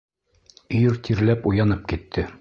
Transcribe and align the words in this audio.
Ир 0.79 0.97
тирләп 1.09 1.47
уянып 1.53 1.89
китте. 1.93 2.29